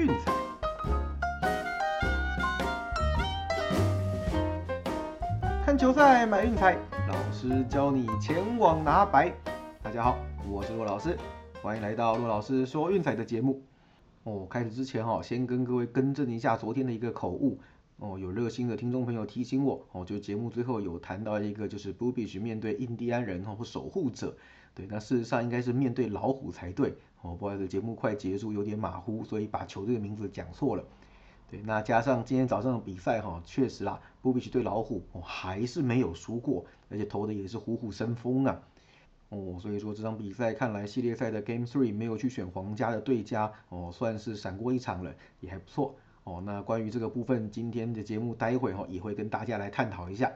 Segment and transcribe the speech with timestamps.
[0.00, 0.32] 运彩。
[5.62, 6.74] 看球赛买运彩，
[7.06, 9.30] 老师教你前往拿白。
[9.82, 10.16] 大家好，
[10.48, 11.18] 我是骆老师，
[11.60, 13.62] 欢迎来到骆老师说运彩的节目。
[14.22, 17.60] 哦，开始之前哈，先跟各位更正一下昨天的一个口误。
[18.00, 24.34] 哦，有热心的听众朋友提醒我，哦，就节目最后有谈到一个就是 Bubish 面对印第安人哦或守护者，
[24.74, 26.94] 对，那事实上应该是面对老虎才对。
[27.20, 30.82] 哦，不好意思，节目快结束有点马虎，所以把球队的名字讲错了。
[31.50, 38.62] 对，那加上今天早上的比赛哈，确实啦，Bubish 对老虎哦还是没有输过，而且投的也是虎虎生风啊。
[39.28, 45.94] 哦，所以说这场比赛看来系列赛的 Game Three 没有去选皇家的对家，哦，算是闪过一场了，也还不错。
[46.30, 50.32] 哦，那关于这个部分，今天的节目待会哈也会跟大家来探讨一下。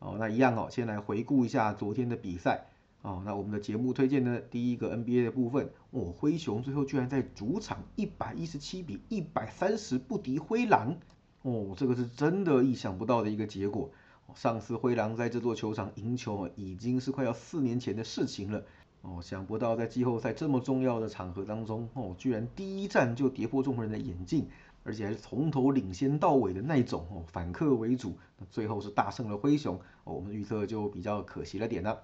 [0.00, 2.66] 哦，那一样哦，先来回顾一下昨天的比赛。
[3.02, 10.96] 哦，那我们的节目推荐呢，第一个 NBA 的部分，哦，灰熊最后居然在主场一百一十七比一百三十不敌灰狼。
[11.42, 13.92] 哦，这个是真的意想不到的一个结果。
[14.34, 18.64] 上次灰狼在这座球场赢球已经是快要四年前的事情了。
[19.02, 24.48] 哦，想不到在季后赛这么重要的场合当中，哦，居然第一战就跌破众人的眼镜，
[24.84, 32.02] 而且还是从头领先到尾的那种哦，反客为主，那最后是大胜了灰熊，哦，我们预测就比较可惜了点了。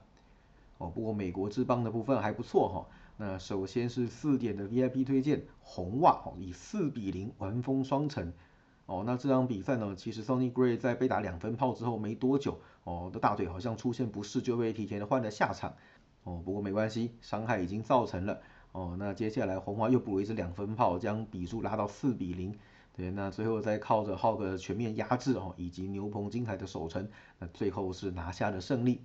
[0.79, 2.87] 哦，不过美国之邦的部分还不错哈。
[3.17, 8.33] 那首先是四点的 VIP 推荐，红袜哦以四比零完封双城。
[8.87, 15.75] 哦，那这场比赛呢，其实 Sony Gray 在被打两分炮之后没多久，哦的大腿好像出现不适，就被提前的换了下场。
[16.23, 18.41] 哦，不过没关系，伤害已经造成了。
[18.71, 22.56] 哦，那接下来红花又补了一支两分炮，将比数拉到四比零。
[22.99, 29.03] 对，那最后再靠着浩克的全面压制哦，以及牛棚精彩的守城，那最后是拿下了胜利。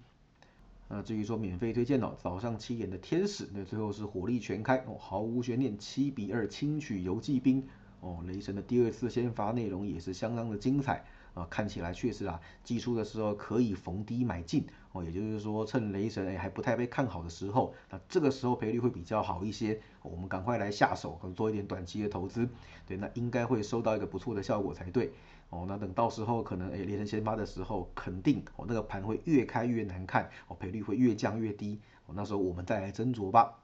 [0.89, 7.63] 那至于说免费推荐哦，早上七点的天使，那最后是火力全开哦，毫无悬念，七比二轻取游击兵。
[7.99, 11.05] 哦，雷神的第二次先发内容也是相当的精彩。
[11.35, 22.47] 啊，看起来确实啊，寄出的时候可以逢低买进哦，也就是说趁雷神哎还不太被看好的时候，那这个时候赔率会比较好一些，我们赶快来下手，可能做一点短期的投资，
[22.87, 25.11] 对，那应该会收到一个不错的效果才对
[25.49, 25.65] 哦。
[25.67, 33.59] 那等到时候可能哎雷神先发的时候，肯定哦那个盘会越开越难看哦，赔率会越降越低哦，那时候我们再来斟酌吧。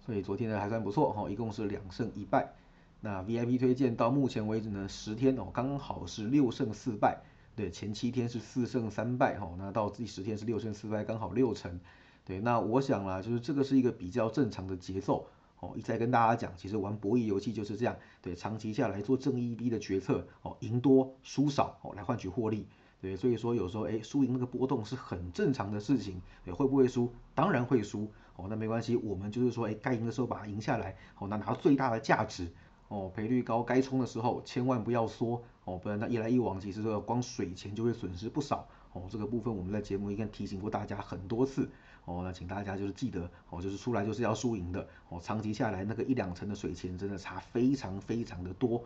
[0.00, 2.52] 所以昨天呢还算不错哈，一共是两胜一败。
[3.00, 7.20] 那 VIP 推荐到目前为止呢，十天哦，刚好是六胜四败。
[7.58, 11.80] 对，前七天是四胜三败哈，那到第十天是六胜四败，刚好六成。
[12.24, 15.26] 对，那我想啦，就是这个是一个比较正常的节奏
[15.58, 15.72] 哦。
[15.74, 22.64] 一再跟大家讲，其实玩博弈游戏就是这样，对，长期下来做正一逼的决策哦，赢多输少哦，来换取获利。
[23.00, 26.22] 对，所以说有时候哎，输赢那个波动是很正常的事情。
[26.44, 27.12] 对，会不会输？
[27.34, 32.46] 当然会输哦，那没关系，我们就是说哎，该赢的时候把它赢下来哦，那拿到最大的价值。
[32.88, 39.02] 哦，赔率高，该冲的时候千万不要缩哦，不然那一来一往，其实这个光水钱就会损失不少哦。
[39.10, 41.68] 这个部分我们在节目应该提醒过大家很多次
[42.06, 48.82] 哦，那请大家就是记得哦，就是出来就是要输赢的哦，长期下来那个一两成的水钱真的差非常非常的多。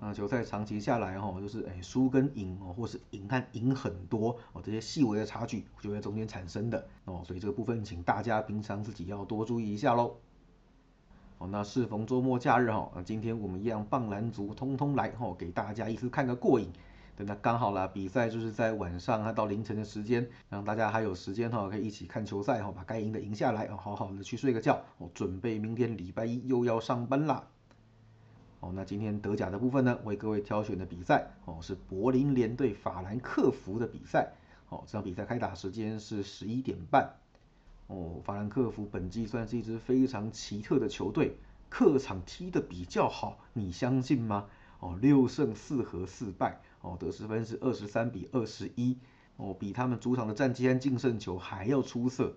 [0.00, 10.14] 那球赛长期下来哈，就是哎输跟赢哦，或是赢和赢很多哦，这些细微的差距就在中间产生的哦，所以这个部分请大家平常自己要多注意一下喽。
[11.38, 16.68] 哦，那适逢周末假日哈，那今天我们一样棒篮族通通来哈，给大家一次看个过瘾。
[17.16, 27.44] 对，那刚好啦，比赛就是在晚上啊到凌晨的时间，让大家还有时间哈，可以一起看球赛哈，把该赢的赢下来哦，好好的去睡个觉哦，准备明天礼拜一又要上班啦。
[28.60, 34.32] 哦，那今天德甲的部分呢，为各位挑选的比赛哦是柏林联队法兰克福的比赛。
[34.70, 37.08] 哦，这场比赛开打时间是十一点半。
[37.88, 41.36] 哦，法兰克福本季算是一支非常奇特的球队，
[41.70, 44.46] 客场踢得比较好，你相信吗？
[44.80, 48.96] 哦，六胜四和四败，哦，得失分是二十三比二十一，
[49.36, 52.34] 哦，比他们主场的战绩和净胜球还要出色。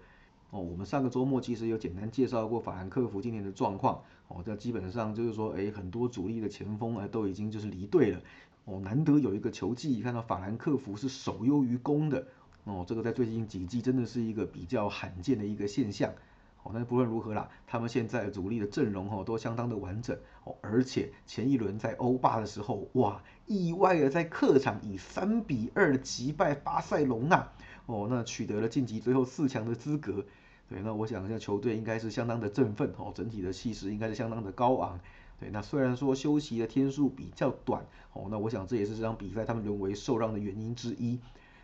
[0.52, 8.22] 哦，我们上个周末其实有简单介绍过法兰克福今年的状况，哦，这基本上就是说，哎，很多主力的前锋啊都已经就是离队了，
[8.64, 12.26] 哦，难得有一个球季看到法兰克福是守优于攻的。
[12.64, 16.14] 哦，这个在最近几季真的是一个比较罕见的一个现象。
[16.64, 27.52] 哦，那不论如何啦，他们现在主力的阵容哦都相当的完整哦，而且前一轮在欧霸的时候，哇，意外的在客场以三比二击败巴塞隆纳，
[27.88, 30.24] 哦，那取得了晋级最后四强的资格。
[30.70, 35.00] 对，那我想一下球队应该是相当的振奋哦，整体的气势应该是相当的高昂。
[35.40, 41.20] 对，那虽然说休息的天数比较短哦，那我想这也是这场比赛他们沦为受让的原因之一。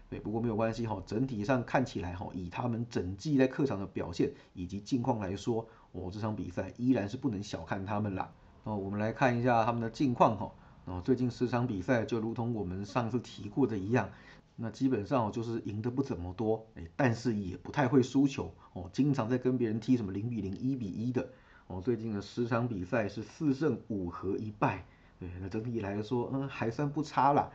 [0.09, 8.31] 对，不过没有关系哈，整体上看起来哈，以他们整季在客场的表现以及近况来说，哦，这场比赛依然是不能小看他们啦。
[8.63, 10.51] 哦，我们来看一下他们的近况哈。
[10.85, 14.09] 哦，最近十场比赛就如同我们上次提过的一样，
[14.55, 21.27] 那基本上就是赢得不怎么多，哎，但是也不太会输球哦，经常在跟别人踢什么零比零、一比一的。
[21.67, 24.85] 哦，最近的十场比赛是四胜五和一败，
[25.19, 27.51] 对，那整体来说，嗯，还算不差啦。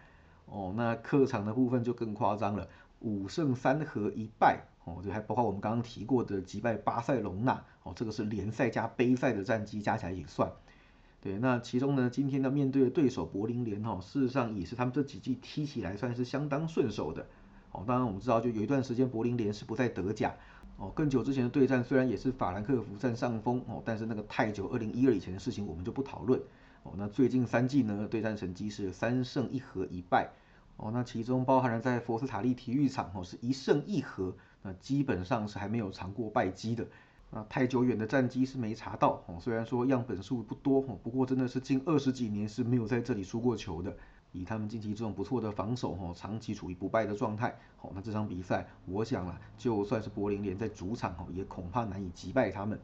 [0.46, 2.68] 哦，那客场的部分就更夸张了，
[3.00, 10.50] 五胜三和一败，哦，这还包括我们刚刚提过的击败巴塞隆纳，哦，这个是联赛加杯赛的战绩加起来也算。
[11.20, 17.24] 对，那其中呢，今天的面对的对手柏林联哦，事实上也是他们这几季踢起来算是相当顺手的。
[17.70, 20.34] 哦，当然我们知道，就有一段时间柏林联是不在德甲。
[20.78, 26.40] 哦，更久之前的对战虽然也是法兰克福占上风哦，但是那个太久，二零一二以前的事情我们就不讨论。
[26.82, 30.30] 哦，那最近三季呢，对战成绩是三胜一和一败。
[30.76, 36.86] 哦，那其中包含了在佛斯塔利体育场哦，是一胜一和，那基本上是还没有尝过败绩的。
[37.30, 39.38] 那，太久远的战绩是没查到哦。
[39.40, 43.96] 虽然说样本数不多哦，不过真的是近二十几年是没有在这里输过球的。
[44.32, 47.92] 以他们近期这种不错的防守哦，长期处于不败的状态哦。
[47.94, 52.80] 那这场比赛，我想啊，就算是柏林联在主场哦，也恐怕难以击败他们。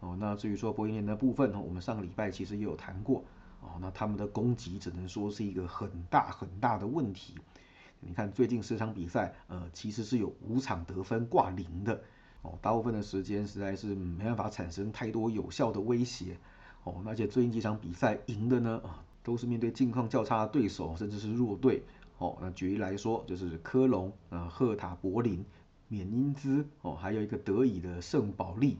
[0.00, 3.22] 哦，那至于说柏林联的部分哦，我们上个礼拜其实也有谈过
[3.60, 3.78] 哦。
[3.80, 7.34] 那他们的攻击只能说是一个很大很大的问题。
[8.00, 12.00] 你看最近十场比赛，呃，其实是有五场得分挂零的。
[12.42, 16.38] 哦，大部分的时间实在是没办法产生太多有效的威胁。
[16.84, 21.82] 哦，而且最近几场比赛赢的呢，啊，都是面对境况较差的对手，甚至是弱队。
[22.16, 25.44] 哦，那举例来说，就是科隆、呃，赫塔柏林、
[25.88, 28.78] 缅因兹，哦，还有一个德乙的圣保利。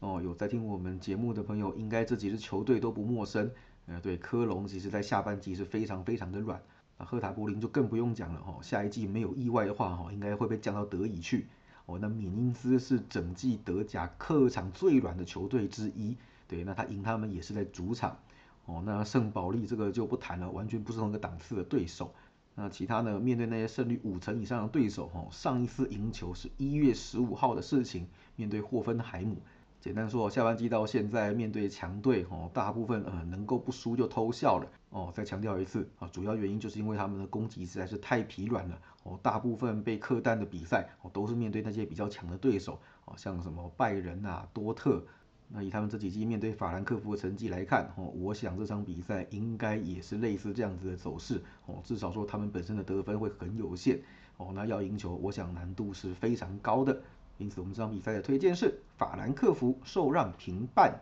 [0.00, 3.50] 哦，有在听我们节目的朋友，应该这几支球队都不陌生。
[3.86, 6.60] 呃，对，科隆其实在下半季是非常非常的软。
[6.96, 8.40] 那赫塔柏林就更不用讲了。
[8.40, 11.46] 哈，下一季没有意外的话，哈，应该会被降到德乙去。
[11.84, 16.16] 哦，那缅因兹是整季德甲客场最软的球队之一，
[16.48, 18.16] 对，那他赢他们也是在主场。
[18.64, 22.14] 哦，那圣保利这个就不谈了，完全不是同一个档次的对手。
[22.54, 23.20] 那其他呢？
[23.20, 28.06] 面对那些胜率五成以上的对手，哦，上一次赢球是一月十五号的事情，
[28.36, 29.36] 面对霍芬海姆。
[29.80, 34.68] 简单说，下半季到现在面对强队，哦，大部分呃能够不输就偷笑了。
[34.90, 38.78] 哦，再强调一次啊，主要原因就是因为他们的攻击实在是太疲软了。
[39.04, 45.02] 哦，大部分被客单的比赛，哦都是面对那些比较强的对手，哦像什么拜仁啊、多特。
[45.48, 51.42] 那以他们这几季面对法兰克福的成绩来看，哦，我想这场比赛应该也是类似这样子的走势。
[51.64, 53.98] 哦，至少说他们本身的得分会很有限。
[54.36, 57.00] 哦，那要赢球，我想难度是非常高的。
[57.40, 61.00] 因此，我们这场比赛的推荐是法兰克福受让平半，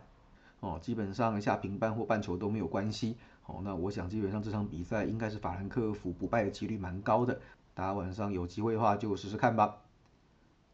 [0.61, 3.17] 哦，基本上下平半或半球都没有关系。
[3.45, 7.41] 哦，那我想基本上这场比赛应该是法兰克福不败的几率蛮高的，
[7.73, 9.81] 大家晚上有机会的话就试试看吧。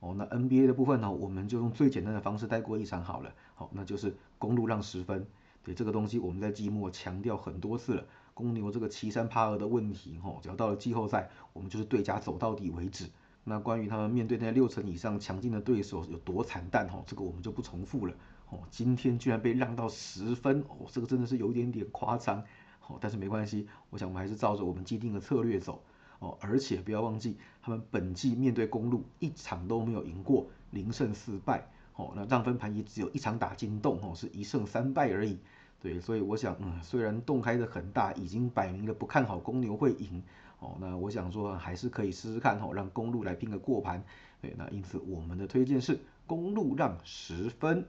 [0.01, 3.33] 哦，那 NBA 的部分呢，我们就用最简单的方式带过一场好了。
[3.55, 5.25] 好，那就是公路让十分。
[5.63, 13.05] 对这个东西，我们在季末强调很多次了，公牛这个骑山趴二的问题，吼，只要到了季后赛，我们就是对家走到底为止。
[13.47, 18.13] 那关于他们面对那六成以上强劲的对手有多惨淡哈，这个我们就不重复了。
[18.49, 22.43] 哦，今天居然被让到十分哦，这个真的是有一点点夸张。
[22.87, 25.83] 哦，但是没关系，我想我们还是照着我们既定的策略走。
[26.17, 31.67] 哦，而且不要忘记，他们本季面对公路一场都没有赢过，零胜四败。
[31.95, 35.37] 哦，那让分盘也只有一场打进洞，哦，是一胜三败而已。
[35.79, 40.23] 对，所以我想，嗯，虽然洞开的很大，已经摆明了不看好公牛会赢。
[40.65, 44.03] 哦，那我想说还是可以试试看哦，让公路来拼个过盘。
[44.41, 47.85] 对，那因此我们的推荐是公路让十分。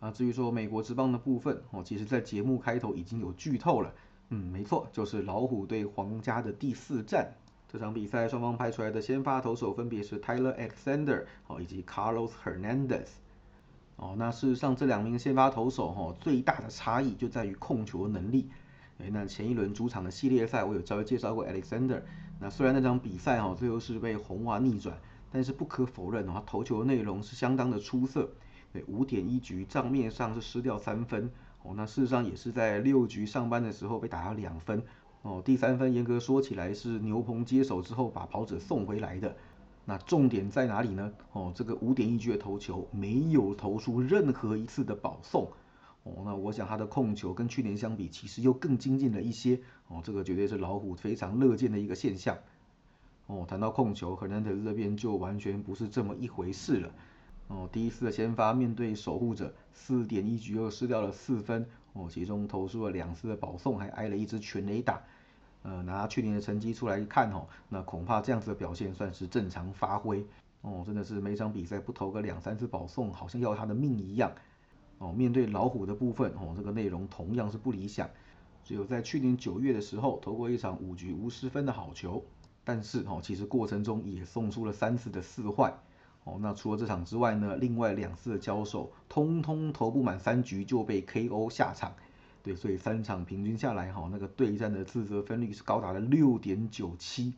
[0.00, 3.94] 啊，至于说美国职棒的部分，哦，其实在节目开头已经有剧透了。
[4.30, 7.32] 嗯，没错，就是老虎对皇家的第四战。
[7.68, 13.06] 这场比赛双方派出来的先发投手分别是 Tyler Alexander 哦以及 Carlos Hernandez。
[13.96, 18.50] 哦，那事实上这两名先发投手哈最大的差异就在于控球能力。
[18.98, 22.02] 哎，那前一轮主场的系列赛，我有稍微介绍过 Alexander。
[22.40, 24.98] 那虽然那场比赛哈最后是被红袜逆转，
[25.30, 28.30] 但是不可否认哦，投球的内容是相当的出色。
[28.72, 31.30] 对，五点一局账面上是失掉三分，
[31.62, 34.82] 哦，那事实上也是在六局上班的时候被打了两分。
[35.22, 39.36] 哦，第三分严格说起来是牛棚接手之后把跑者送回来的。
[39.84, 41.12] 那重点在哪里呢？
[41.32, 45.48] 哦，这个五点一局的投球没有投出任何一次的保送。
[46.06, 49.60] 哦，那我想他的控球跟去年相比，其实又更精进了一些。
[49.88, 52.38] 哦，这个绝对是老虎非常乐见的一个现象。
[53.26, 56.92] 哦，谈到控球，可能在这边就完全不是这么一回事了。
[57.48, 61.66] 哦，第一次的先发面对守护者，四点一局又失掉了四分。
[61.94, 65.02] 哦，其中投出了两次的保送，还挨了一支全垒打。
[65.64, 70.24] 呃，拿去年的成绩出来一看，哦，那恐怕这样子的表现算是正常发挥。
[70.60, 74.30] 哦，真的是每场比赛不投个两三次保送，好像要他的命一样。
[74.98, 78.08] 哦，面对老虎的部分哦，这个内容同样是不理想，
[78.64, 82.24] 只有在去年九月的时候投过一场五局无失分的好球，
[82.64, 85.74] 但是哦，其实过程中也送出了三次的四坏。
[86.24, 91.94] 哦，那除了这场之外呢，另外两次的交手，通通投不满三局就被 KO 下场。
[92.42, 97.34] 对，所以三场平均下来哈，那个对战的自责分率是高达了六点九七。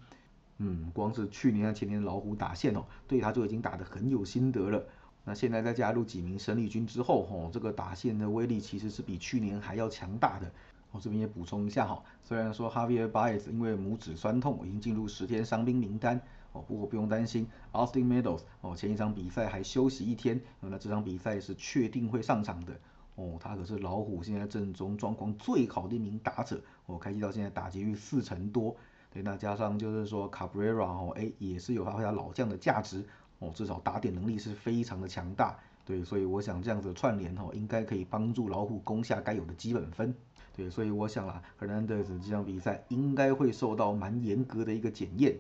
[0.57, 4.83] 嗯，光是去年和前年的老虎打线哦，对他就已经打得很有心得了。
[5.29, 10.51] 那现在再加入几名生力军之后，吼，这个打线的威力其实是比去年还要强大的。
[10.91, 16.19] 我这边也补充一下哈，虽然说 Javier Baez 因为拇指酸痛已经进入十天伤兵名单，
[16.53, 22.73] 哦，不过不用担心，Austin Meadows 哦，前一场比赛还休息一天，那这场比赛是确定会上场的。
[23.17, 28.75] 哦，他可是老虎现在阵中状况最好的一名打者，哦，开机到现在打击率四成多，
[29.13, 33.05] 对，那加上就是说 Cabrera 哦，哎，也是有发挥他老将的价值，
[33.39, 40.15] 哦，至少打点能力是非常的强大，对，所以我想这样子串联哦，应该可以帮助老虎攻下该有的基本分，
[40.57, 45.39] 对，所以我想啦，Hernandez 这场比赛应该会受到蛮严格的一个检验。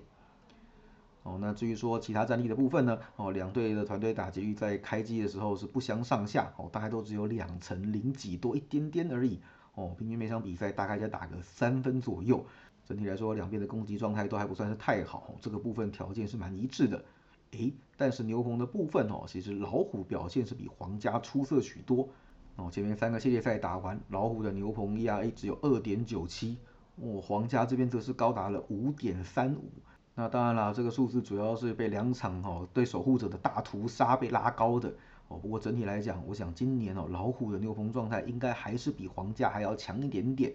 [1.25, 2.99] 哦，那至于说其他战力的部分呢？
[3.17, 9.41] 哦，两队的团队打击率在开机的时候是不相上下，哦，大概都只有两成零几多一点点而已。
[9.75, 12.47] 哦，平均每场比赛大概在打个三分左右。
[12.87, 17.05] 整体来说，两边的攻击状态都还不算是太好，这个部分条件是蛮一致的。
[17.53, 22.09] 诶，但是牛棚的部分哦，其实老虎表现是比皇家出色许多。
[22.57, 26.59] 哦，前面三个系列赛打完，老虎的牛棚 ERA 只有二点九七，
[26.97, 29.71] 哦，皇家这边则是高达了五点三五。
[30.15, 34.93] 那当然啦，这个数字主要是被两场哦对守护者的大屠杀被拉高的
[35.29, 35.39] 哦。
[35.39, 40.53] 不过整体来讲，我想今年哦老虎的牛棚状态应该还是比皇家还要强一点点。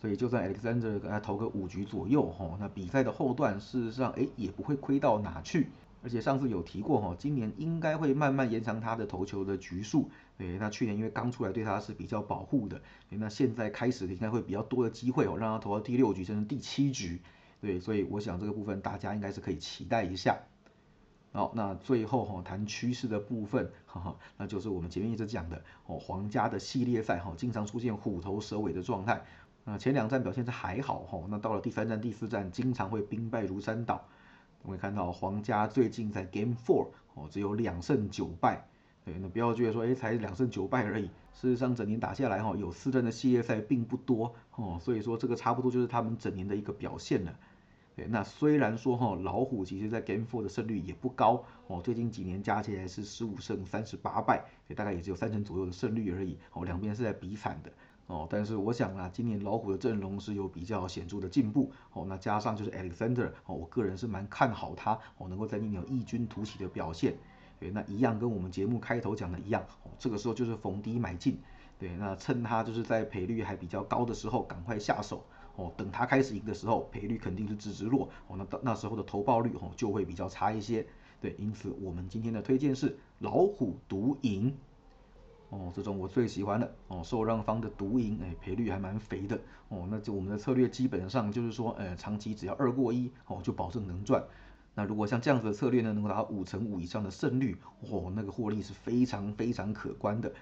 [0.00, 5.68] 所以就算 Alexander 给他投个五局左右哈，那比赛的后段事实上哎也不会亏到哪去。
[6.04, 10.10] 而且上次有提过哈，今年应该会慢慢延长他的投球的局数。
[10.36, 17.22] 对，那去年因为刚出来对他是比较保护的，那现在开始应该会比较多的机会哦，让他投到第六局甚至第七局。
[17.60, 20.38] 对，所以我想这个部分大家应该是可以期待一下。
[21.32, 29.24] 好，那最后哈谈趋势的部分，哈哈，那就是我们前面一直讲的哦，皇家的系列赛哈，经常出现虎头蛇尾的状态。
[29.64, 34.06] 那前两站表现是还好哈，那到了第三站、第四站，经常会兵败如山倒。
[34.64, 38.66] 我们看到皇家最近在 Game Four 哦，只有两胜九败。
[39.04, 41.04] 对，那不要觉得说，哎，才两胜九败而已。
[41.34, 47.38] 事实上，整年打下来哈，有四站的系列赛并不多哦，所以说这个差不多就是他们整年的一个表现了。
[47.94, 54.42] 对，那虽然说哈，老虎其实在 Game Four 的胜率也不高哦，最近几年加起来是十五胜三十八败，
[54.74, 57.70] 大概也只有三成左右的胜率而已哦，两边是在比惨的
[58.06, 58.26] 哦。
[58.30, 67.14] 但是我想啊，今年老虎的阵容是有比较显著的进步哦，那加上就是 Alexander 哦，我个人是蛮看好他哦，能够在今年有异军突起的表现。
[67.60, 71.38] 对，那一样跟我们节目开头讲的一样哦，这个时候就是逢低买进。
[71.78, 75.24] 对，那趁他就是在赔率还比较高的时候，赶快下手。
[75.56, 80.84] 哦，等他开始赢的时候，赔率肯定是直直落，哦，那到那时候的投报率哦就会比较差一些，
[81.20, 84.52] 对，因此我们今天的推荐是老虎独赢，
[85.54, 94.20] 哦，这种我最喜欢的，哦，受让方的独赢，哎，赔率还蛮肥的，哦，那就我们的策略基本上就是说，呃，长期只要二过一，哦，就保证能赚，
[94.74, 97.56] 那如果像这样子的策略呢，能够达到五成五以上的胜率，
[97.88, 100.32] 哦，那个获利是非常非常可观的。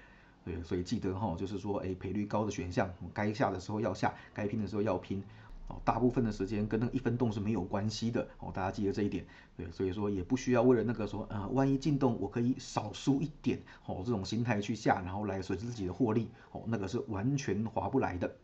[0.43, 5.23] 对，所以记得哈，就是说，哎，赔率高的选项，该下的时候要下，该拼的时候要拼，
[5.67, 9.25] 哦，大部分的时间跟那一分动是没有关系的，哦，大家记得这一点。
[9.55, 18.35] 对，所以说也不需要为了那个说，呃，万一进洞我可以少输一点，哦，这种心态去下，然后来损失自己的获利，哦，那个是完全划不来的。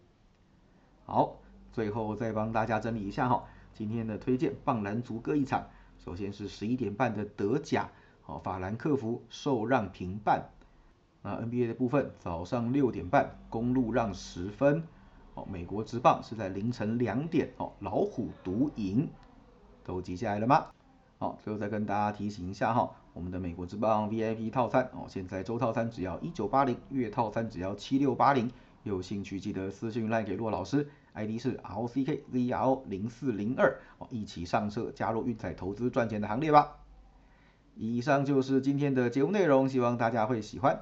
[1.05, 1.37] 好，
[1.73, 7.89] 最后再帮大家整理一下哈，今天的推荐棒篮足各一场，首先是十一点半的德甲，
[8.25, 10.49] 哦，法兰克福受让平半。
[11.21, 14.83] 那 NBA 的部分，早上六点半，公路让十分。
[15.49, 17.49] 美国职棒是在凌晨两点。
[17.57, 19.07] 哦，老虎独赢，
[19.83, 20.65] 都记下来了吗？
[21.17, 28.49] 好，最后再跟大家提醒一下哈，我们的美国职棒 VIP 套餐哦，现在周套餐只要一九八零，月套餐只要七六八零。
[28.83, 36.77] 有兴趣记得私信赖给骆老师，ID 是 LCKZRO 零四零二，哦，一起上车加入运彩投资赚钱的行列吧。
[37.75, 40.81] 以上就是今天的节目内容，希望大家会喜欢。